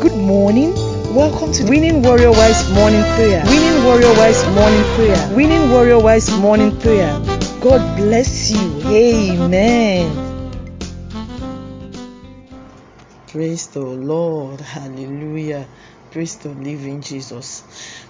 [0.00, 0.72] Good morning.
[1.14, 3.44] Welcome to Winning Warrior Wives Morning Prayer.
[3.44, 5.36] Winning Warrior Wives Morning Prayer.
[5.36, 7.12] Winning Warrior Wives Morning Prayer.
[7.60, 8.80] God bless you.
[8.86, 10.08] Amen.
[13.26, 14.62] Praise the Lord.
[14.62, 15.66] Hallelujah.
[16.12, 17.62] Praise the living Jesus.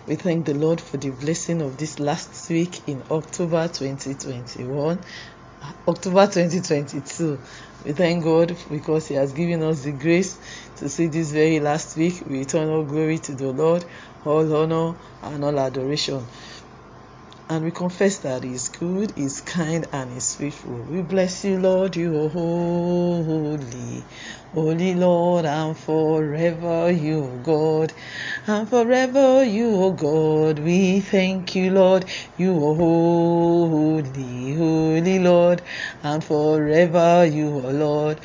[0.07, 5.01] We thank the Lord for the blessing of this last week in October 2021,
[5.89, 7.41] October 2022.
[7.85, 10.39] We thank God because He has given us the grace
[10.77, 12.23] to see this very last week.
[12.27, 13.85] We return all glory to the Lord,
[14.25, 16.27] all honor and all adoration.
[17.49, 20.83] And we confess that He is good, He is kind, and He is faithful.
[20.91, 23.80] We bless you, Lord, you are holy.
[24.55, 27.93] Holy Lord, and forever you God,
[28.49, 30.59] and forever you are God.
[30.59, 32.05] We thank you, Lord,
[32.37, 35.63] you are holy, holy Lord,
[36.03, 38.21] and forever you are Lord.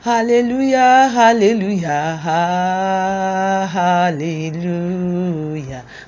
[0.00, 2.16] Hallelujah, hallelujah,
[3.66, 4.24] hallelujah,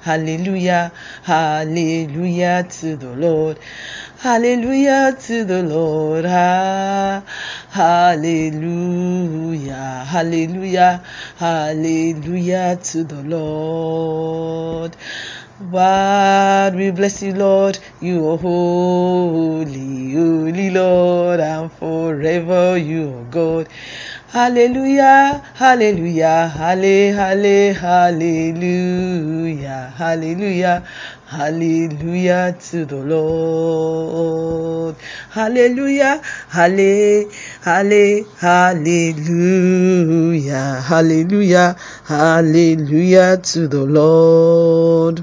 [0.00, 0.92] hallelujah,
[1.24, 3.58] hallelujah to the Lord.
[4.20, 6.26] Hallelujah to the Lord.
[6.26, 7.22] Ha,
[7.70, 8.44] hallelujah.
[10.06, 11.02] Hallelujah.
[11.38, 14.94] Hallelujah to the Lord.
[15.60, 17.78] God, we bless you, Lord.
[18.00, 23.68] You are holy, holy Lord, and forever you are God.
[24.28, 28.72] Hallelujah, hallelujah, halle, halle, hallelujah,
[29.98, 30.82] hallelujah,
[31.26, 34.96] hallelujah to the Lord.
[35.28, 37.28] Hallelujah, halle,
[37.62, 39.04] halle, hallelujah,
[40.88, 45.22] hallelujah, hallelujah to the Lord.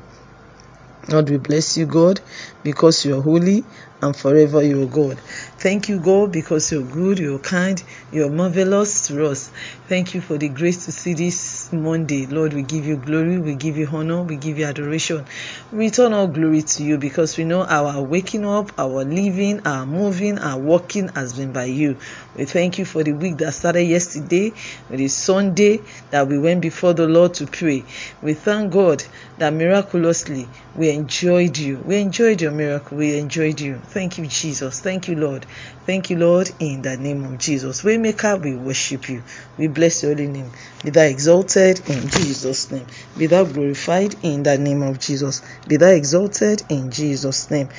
[1.09, 2.19] Lord, we bless you, God,
[2.63, 3.63] because you are holy
[4.01, 5.17] and forever you are God.
[5.57, 9.49] Thank you, God, because you're good, you're kind, you're marvelous to us.
[9.87, 12.25] Thank you for the grace to see this Monday.
[12.25, 15.25] Lord, we give you glory, we give you honor, we give you adoration.
[15.71, 19.85] We return all glory to you because we know our waking up, our living, our
[19.85, 21.97] moving, our walking has been by you.
[22.35, 24.53] We thank you for the week that started yesterday,
[24.89, 27.83] with the Sunday that we went before the Lord to pray.
[28.21, 29.03] We thank God
[29.37, 31.77] that miraculously we enjoyed you.
[31.77, 32.97] We enjoyed your miracle.
[32.97, 33.79] We enjoyed you.
[33.87, 34.79] Thank you, Jesus.
[34.79, 35.45] Thank you, Lord.
[35.87, 37.81] Thank you, Lord, in the name of Jesus.
[37.81, 39.23] Waymaker, we worship you.
[39.57, 40.51] We bless your holy name.
[40.83, 42.85] Be thou exalted in Jesus' name.
[43.17, 45.41] Be thou glorified in the name of Jesus.
[45.67, 47.69] Be thou exalted in Jesus' name.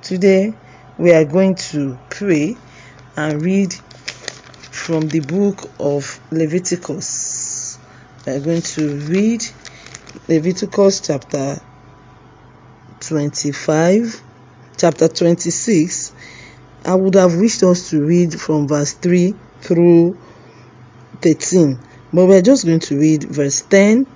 [0.00, 0.54] Today,
[0.96, 2.56] we are going to pray
[3.14, 3.74] and read
[4.70, 7.78] from the book of Leviticus.
[8.26, 9.44] We are going to read
[10.26, 11.60] Leviticus chapter
[13.00, 14.22] 25,
[14.78, 16.12] chapter 26.
[16.86, 20.16] I would have wished us to read from verse 3 through
[21.20, 21.78] 13,
[22.12, 24.06] but we're just going to read verse 10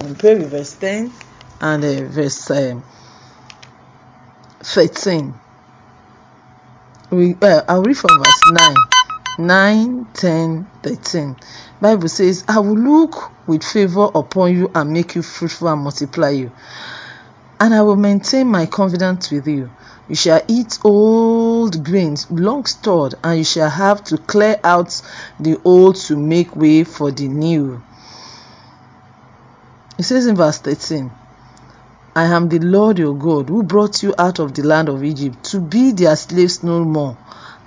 [0.00, 1.12] and pray with verse 10
[1.60, 2.82] and uh, verse um,
[4.62, 5.34] 13.
[7.10, 8.74] We, uh, I'll read from verse 9.
[9.38, 11.36] 9 10 13
[11.78, 16.30] bible says i will look with favor upon you and make you fruitful and multiply
[16.30, 16.50] you
[17.60, 19.70] and i will maintain my covenant with you
[20.08, 25.00] you shall eat old grains long stored and you shall have to clear out
[25.40, 27.82] the old to make way for the new
[29.98, 31.10] it says in verse 13
[32.16, 35.44] I am the Lord your God who brought you out of the land of Egypt
[35.50, 37.18] to be their slaves no more.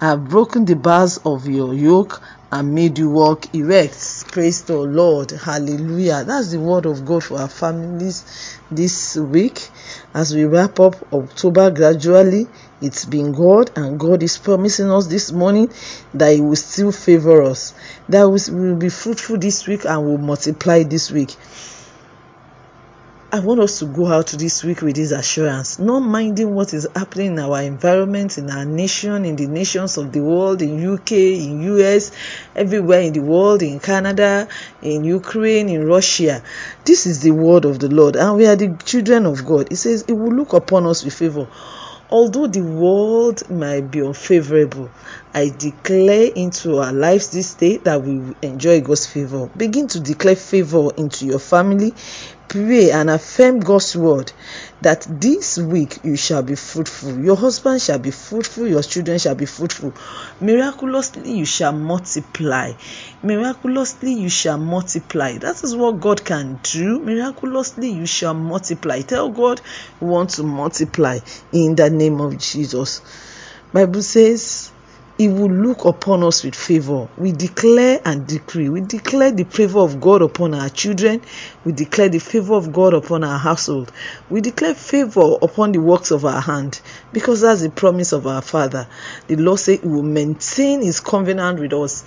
[0.01, 2.19] I have broken the bars of your yoke
[2.51, 4.31] and made you walk erect.
[4.31, 5.29] Praise the Lord.
[5.29, 6.23] Hallelujah.
[6.23, 8.25] That's the word of God for our families
[8.71, 9.69] this week.
[10.13, 12.47] As we wrap up October gradually,
[12.81, 15.69] it's been God, and God is promising us this morning
[16.15, 17.75] that He will still favor us,
[18.09, 21.35] that we will be fruitful this week and will multiply this week.
[23.31, 26.87] I want us to go out this week with this assurance, not minding what is
[26.95, 31.11] happening in our environment, in our nation, in the nations of the world, in UK,
[31.11, 32.11] in US,
[32.55, 34.47] everywhere in the world, in Canada,
[34.81, 36.41] in Ukraine, in Russia.
[36.85, 39.71] This is the word of the Lord, and we are the children of God.
[39.71, 41.47] It says it will look upon us with favor.
[42.11, 44.89] Although the world might be unfavorable,
[45.35, 49.47] I declare into our lives this day that we will enjoy God's favor.
[49.55, 51.93] Begin to declare favor into your family.
[52.49, 54.33] Pray and affirm God's word
[54.81, 57.23] that this week you shall be fruitful.
[57.23, 58.65] Your husband shall be fruitful.
[58.67, 59.93] Your children shall be fruitful.
[60.41, 62.73] Miraculously, you shall multiply.
[63.21, 65.37] Miraculously, you shall multiply.
[65.37, 66.99] That is what God can do.
[66.99, 69.01] Miraculously, you shall multiply.
[69.01, 69.61] Tell God
[70.01, 71.19] you want to multiply
[71.51, 73.01] in the name of Jesus.
[73.71, 74.71] Bible says
[75.19, 77.09] He will look upon us with favor.
[77.17, 78.69] We declare and decree.
[78.69, 81.19] We declare the favor of God upon our children.
[81.65, 83.91] We declare the favor of God upon our household.
[84.29, 86.79] We declare favor upon the works of our hand
[87.11, 88.87] because that's the promise of our Father.
[89.27, 92.05] The Lord said He will maintain His covenant with us.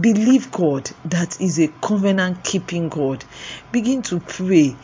[0.00, 3.24] Believe God that is a covenant keeping God.
[3.70, 4.74] Begin to pray.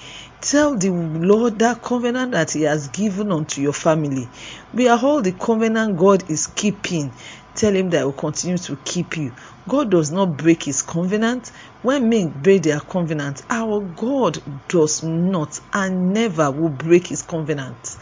[0.40, 4.28] Tell the Lord that covenant that He has given unto your family.
[4.72, 7.12] We are all the covenant God is keeping.
[7.58, 9.32] Tell Him that He will continue to keep you.
[9.69, 11.50] God does not break His covenant.
[11.82, 14.38] When men break their covenant, our God
[14.69, 17.97] does not and never will break His covenant.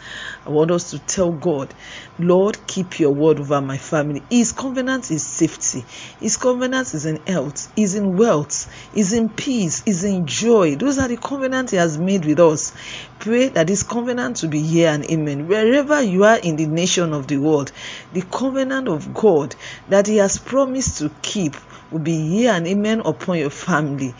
[0.47, 1.73] I want us to tell God,
[2.17, 4.23] Lord, keep your word over my family.
[4.29, 5.83] His covenant is safety.
[6.21, 10.77] His covenant is in health, is in wealth, is in peace, is in joy.
[10.77, 12.71] Those are the covenants He has made with us.
[13.19, 15.49] Pray that this covenant will be here and amen.
[15.49, 17.73] Wherever you are in the nation of the world,
[18.13, 19.53] the covenant of God
[19.89, 21.57] that He has promised to keep
[21.91, 24.15] will be here and amen upon your family.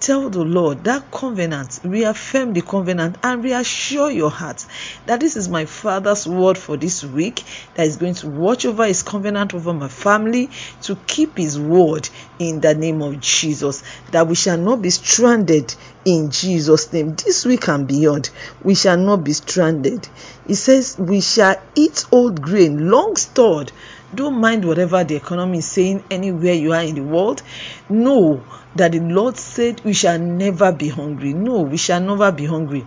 [0.00, 4.64] Tell the Lord that covenant, reaffirm the covenant and reassure your heart
[5.04, 7.44] that this is my Father's word for this week
[7.74, 10.48] that is going to watch over his covenant over my family
[10.84, 12.08] to keep his word
[12.38, 13.82] in the name of Jesus.
[14.10, 15.74] That we shall not be stranded
[16.06, 17.14] in Jesus' name.
[17.16, 18.30] This week and beyond,
[18.62, 20.08] we shall not be stranded.
[20.46, 23.70] He says, We shall eat old grain, long stored.
[24.12, 27.42] Don't mind whatever the economy is saying anywhere you are in the world.
[27.88, 28.42] Know
[28.74, 31.32] that the Lord said we shall never be hungry.
[31.32, 32.84] No, we shall never be hungry.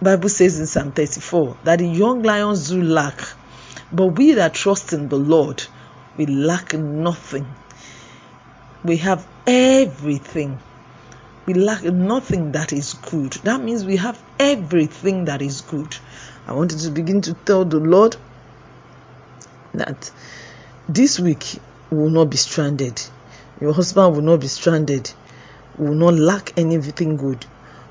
[0.00, 3.20] Bible says in Psalm 34 that the young lions do lack,
[3.92, 5.62] but we that trust in the Lord,
[6.16, 7.46] we lack nothing.
[8.84, 10.58] We have everything.
[11.46, 13.32] We lack nothing that is good.
[13.44, 15.96] That means we have everything that is good.
[16.46, 18.16] I wanted to begin to tell the Lord
[19.74, 20.10] that
[20.88, 21.58] this week
[21.90, 23.00] will not be stranded
[23.60, 25.12] your husband will not be stranded,
[25.78, 27.46] will not lack anything good.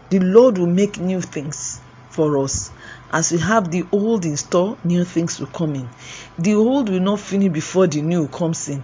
[0.09, 2.69] The Lord will make new things for us.
[3.11, 5.89] As we have the old in store, new things will come in.
[6.37, 8.83] The old will not finish before the new comes in.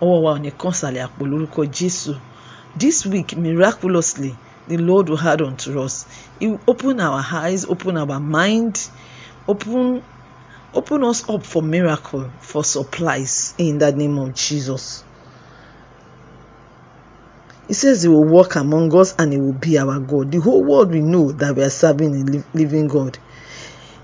[0.00, 0.36] Oh wow,
[2.76, 4.36] This week, miraculously,
[4.68, 6.06] the Lord will add unto us.
[6.38, 8.88] He will open our eyes, open our mind,
[9.48, 10.04] open
[10.74, 15.04] open us up for miracle, for supplies in the name of Jesus.
[17.66, 20.32] He says he will walk among us and he will be our God.
[20.32, 23.18] The whole world will know that we are serving a living God.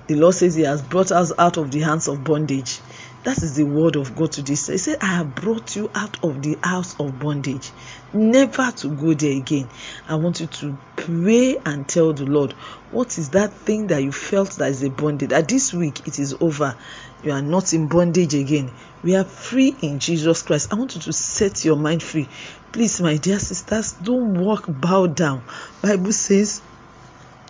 [0.07, 2.81] The Lord says he has brought us out of the hands of bondage.
[3.25, 4.53] That is the word of God today.
[4.53, 7.73] He said, I have brought you out of the house of bondage,
[8.13, 9.67] never to go there again.
[10.07, 12.53] I want you to pray and tell the Lord,
[12.91, 15.31] what is that thing that you felt that is a bondage?
[15.31, 16.77] That this week it is over.
[17.23, 18.71] You are not in bondage again.
[19.03, 20.71] We are free in Jesus Christ.
[20.71, 22.29] I want you to set your mind free.
[22.73, 25.43] Please, my dear sisters, don't walk bow down.
[25.81, 26.61] Bible says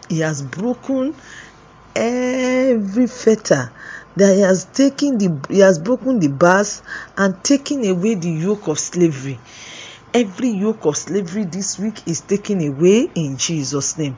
[0.08, 1.16] he has broken
[1.96, 3.72] every fetter
[4.16, 6.82] that he has taken the he has broken the bars
[7.16, 9.38] and taken away the yoke of slavery.
[10.12, 14.16] Every yoke of slavery this week is taken away in jesus name.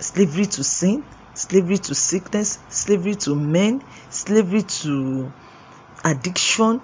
[0.00, 1.04] Slavery to sin
[1.34, 5.32] slavery to sickness slavery to men slavery to
[6.04, 6.80] addiction.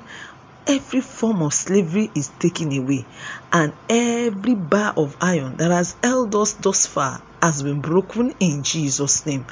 [0.66, 3.04] Every form of slavery is taken away.
[3.52, 8.62] And every bar of iron that has held us thus far has been broken in
[8.62, 9.44] Jesus' name.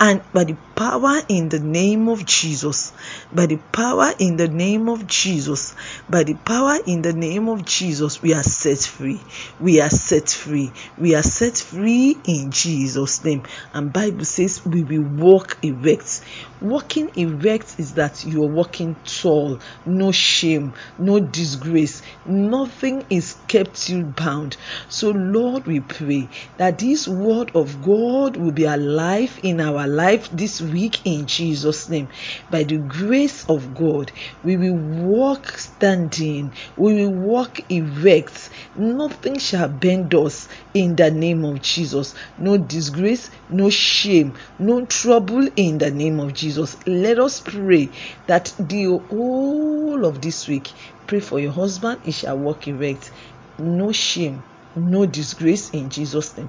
[0.00, 2.92] And by the power in the name of Jesus,
[3.32, 5.74] by the power in the name of Jesus,
[6.08, 9.20] by the power in the name of Jesus, we are set free.
[9.60, 10.72] We are set free.
[10.98, 13.44] We are set free in Jesus' name.
[13.74, 16.22] And Bible says we will walk erect.
[16.62, 23.88] Walking erect is that you are walking tall, no shame, no disgrace, nothing is kept
[23.88, 24.56] you bound.
[24.88, 30.30] So Lord, we pray that this word of God will be alive in our life
[30.30, 32.08] this week in Jesus' name.
[32.50, 34.10] By the grace of God,
[34.44, 38.50] we will walk standing, we will walk erect.
[38.76, 42.14] Nothing shall bend us in the name of Jesus.
[42.38, 46.76] No disgrace, no shame, no trouble in the name of Jesus.
[46.86, 47.90] Let us pray
[48.26, 50.72] that the whole of this week,
[51.06, 53.10] pray for your husband, he shall walk erect.
[53.58, 54.42] No shame,
[54.76, 56.48] no disgrace in Jesus' name.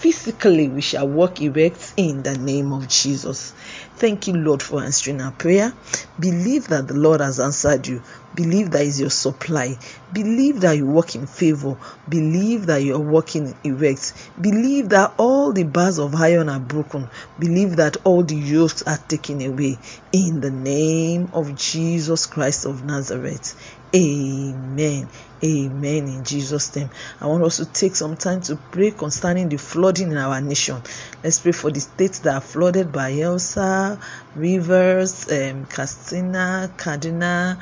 [0.00, 3.52] Physically, we shall walk erect in the name of Jesus.
[3.96, 5.74] Thank you, Lord, for answering our prayer.
[6.18, 8.00] Believe that the Lord has answered you.
[8.34, 9.76] Believe that is your supply.
[10.10, 11.76] Believe that you walk in favor.
[12.08, 14.14] Believe that you are walking erect.
[14.40, 17.06] Believe that all the bars of iron are broken.
[17.38, 19.76] Believe that all the yokes are taken away.
[20.12, 23.54] In the name of Jesus Christ of Nazareth.
[23.94, 25.08] Amen.
[25.42, 26.08] Amen.
[26.08, 26.90] In Jesus' name.
[27.20, 30.80] I want us to take some time to pray concerning the flooding in our nation.
[31.24, 33.98] Let's pray for the states that are flooded by Elsa,
[34.36, 37.60] Rivers, um, Katsina, Kaduna,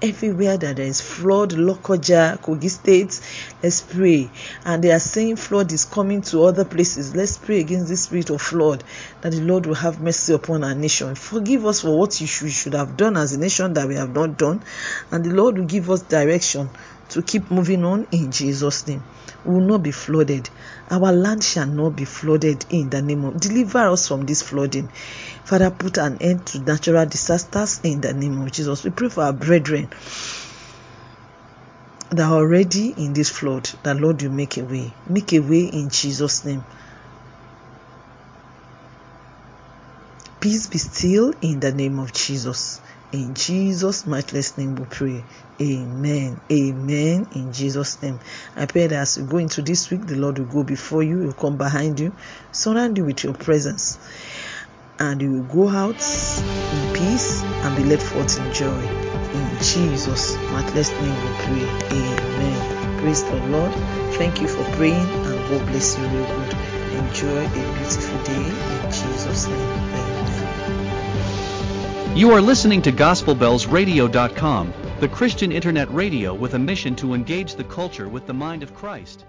[0.00, 3.20] everywhere that there is flood, Lokoja, Kogi State,
[3.62, 4.30] let's pray.
[4.64, 7.14] And they are saying flood is coming to other places.
[7.14, 8.84] Let's pray against this spirit of flood
[9.22, 11.14] that the Lord will have mercy upon our nation.
[11.14, 14.38] Forgive us for what we should have done as a nation that we have not
[14.38, 14.62] done,
[15.10, 16.70] and the Lord will give us direction
[17.10, 19.02] to keep moving on in Jesus' name.
[19.44, 20.50] Will not be flooded.
[20.90, 24.88] Our land shall not be flooded in the name of deliver us from this flooding.
[25.44, 28.84] Father, put an end to natural disasters in the name of Jesus.
[28.84, 29.88] We pray for our brethren
[32.10, 34.92] that are already in this flood, that Lord you make a way.
[35.08, 36.64] Make a way in Jesus' name.
[40.40, 42.80] Peace be still in the name of Jesus.
[43.10, 45.24] In Jesus' matchless name we pray.
[45.60, 46.38] Amen.
[46.52, 47.26] Amen.
[47.32, 48.18] In Jesus' name.
[48.54, 51.18] I pray that as you go into this week, the Lord will go before you,
[51.18, 52.12] will come behind you,
[52.52, 53.98] surround you with your presence,
[54.98, 58.82] and you will go out in peace and be led forth in joy.
[59.32, 61.98] In Jesus' matchless name we pray.
[61.98, 63.00] Amen.
[63.00, 63.72] Praise the Lord.
[64.18, 66.54] Thank you for praying and God bless you real good.
[66.92, 69.56] Enjoy a beautiful day in Jesus' name.
[69.56, 70.17] Amen.
[72.18, 77.62] You are listening to GospelBellsRadio.com, the Christian internet radio with a mission to engage the
[77.62, 79.24] culture with the mind of Christ.